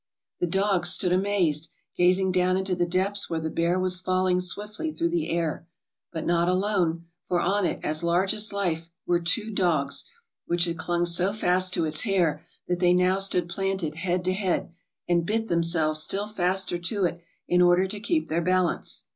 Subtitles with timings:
[0.39, 4.91] The dogs stood amazed, gazing down into the depths where the bear was falling swiftly
[4.91, 5.67] through the air—
[6.11, 10.03] but not alone, for on it, as large as life, were two dogs,
[10.47, 14.33] which had clung so fast to its hair, that they now stood planted head to
[14.33, 14.73] head,
[15.07, 19.03] and bit themselves still faster to it in order to keep their balance.